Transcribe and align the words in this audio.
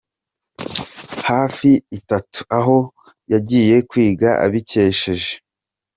hafi 1.29 1.69
itatu 1.99 2.39
Aho 2.59 2.77
yagiye 3.33 3.75
kwiga 3.89 4.29
abikesheje. 4.45 5.33